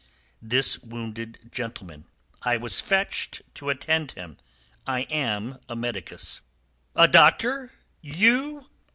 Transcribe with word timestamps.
"This 0.41 0.79
wounded 0.79 1.51
gentleman. 1.51 2.05
I 2.41 2.57
was 2.57 2.79
fetched 2.79 3.43
to 3.53 3.69
attend 3.69 4.13
him. 4.13 4.37
I 4.87 5.01
am 5.11 5.59
a 5.69 5.75
medicus." 5.75 6.41
"A 6.95 7.07
doctor 7.07 7.73
you?" 8.01 8.65